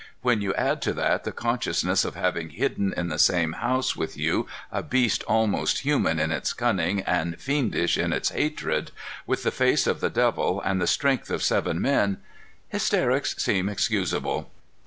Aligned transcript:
When 0.23 0.41
you 0.41 0.51
add 0.55 0.81
to 0.81 0.95
that 0.95 1.25
the 1.25 1.31
consciousness 1.31 2.03
of 2.05 2.15
having 2.15 2.49
hidden 2.49 2.91
in 2.97 3.09
the 3.09 3.19
same 3.19 3.53
house 3.53 3.95
with 3.95 4.17
you 4.17 4.47
a 4.71 4.81
beast 4.81 5.21
almost 5.27 5.81
human 5.81 6.17
in 6.19 6.31
its 6.31 6.53
cunning 6.53 7.01
and 7.01 7.39
fiendish 7.39 7.99
in 7.99 8.11
its 8.11 8.29
hatred, 8.29 8.89
with 9.27 9.43
the 9.43 9.51
face 9.51 9.85
of 9.85 9.99
the 10.01 10.09
devil 10.09 10.59
and 10.61 10.81
the 10.81 10.87
strength 10.87 11.29
of 11.29 11.43
seven 11.43 11.79
men, 11.79 12.17
hysterics 12.69 13.35
seem 13.37 13.69
excusable. 13.69 14.49